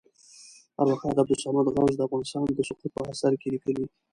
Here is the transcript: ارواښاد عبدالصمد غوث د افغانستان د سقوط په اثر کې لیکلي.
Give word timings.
ارواښاد 0.81 1.15
عبدالصمد 1.21 1.67
غوث 1.73 1.93
د 1.97 2.01
افغانستان 2.07 2.43
د 2.53 2.59
سقوط 2.69 2.91
په 2.95 3.01
اثر 3.11 3.31
کې 3.41 3.47
لیکلي. 3.53 3.85